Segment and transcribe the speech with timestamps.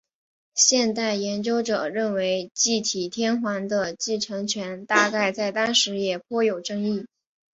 [0.55, 7.05] 现代研究者认为继体天皇的继承权大概在当时也颇有争议。